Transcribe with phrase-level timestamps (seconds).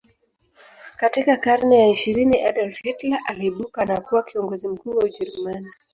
[0.97, 5.67] Katika karne ya ishirini Adolf Hitler aliibuka na kuwa kiongozi mkuu wa ujerumani